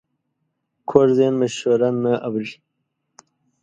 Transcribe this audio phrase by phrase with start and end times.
[0.89, 2.47] کوږ ذهن مشوره نه اوري